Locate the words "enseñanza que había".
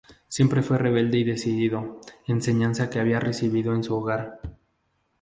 2.25-3.19